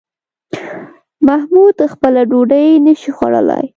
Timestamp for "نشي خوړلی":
2.85-3.63